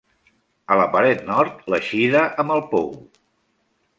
[0.75, 2.91] A la paret nord, l'eixida amb el pou.